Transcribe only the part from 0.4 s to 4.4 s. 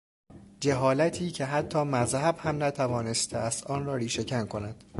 جهالتی که حتی مذهب هم نتوانسته است آن را ریشه